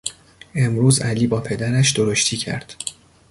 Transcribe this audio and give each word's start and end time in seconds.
امروز 0.55 0.99
علی 1.01 1.27
با 1.27 1.39
پدرش 1.41 1.91
درشتی 1.91 2.37
کرد. 2.37 2.75